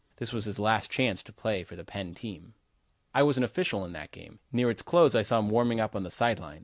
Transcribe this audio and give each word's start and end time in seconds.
This 0.17 0.33
was 0.33 0.45
his 0.45 0.57
last 0.57 0.89
chance 0.89 1.21
to 1.21 1.31
play 1.31 1.63
on 1.69 1.77
the 1.77 1.83
Penn' 1.85 2.15
team. 2.15 2.55
I 3.13 3.21
was 3.21 3.37
an 3.37 3.43
official 3.43 3.85
in 3.85 3.91
that 3.93 4.09
game. 4.09 4.39
Near 4.51 4.71
its 4.71 4.81
close 4.81 5.13
I 5.13 5.21
saw 5.21 5.37
him 5.37 5.49
warming 5.51 5.79
up 5.79 5.95
on 5.95 6.01
the 6.01 6.09
side 6.09 6.39
line. 6.39 6.59